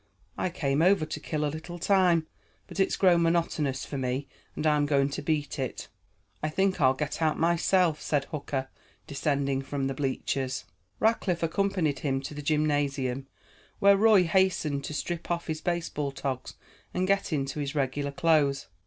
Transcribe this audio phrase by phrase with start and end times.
[0.35, 2.25] I came over to kill a little time,
[2.65, 5.89] but it's grown monotonous for me, and I'm going to beat it."
[6.41, 8.67] "I think I'll get out myself," said Hooker,
[9.05, 10.65] descending from the bleachers.
[10.99, 13.27] Rackliff accompanied him to the gymnasium,
[13.77, 16.55] where Roy hastened to strip off his baseball togs
[16.95, 18.69] and get into his regular clothes.